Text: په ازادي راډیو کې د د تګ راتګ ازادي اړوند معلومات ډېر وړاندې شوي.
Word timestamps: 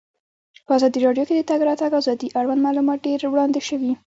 په 0.65 0.71
ازادي 0.77 0.99
راډیو 1.07 1.25
کې 1.27 1.33
د 1.35 1.39
د 1.41 1.47
تګ 1.49 1.59
راتګ 1.69 1.91
ازادي 1.99 2.27
اړوند 2.39 2.61
معلومات 2.67 2.99
ډېر 3.07 3.19
وړاندې 3.29 3.61
شوي. 3.67 3.91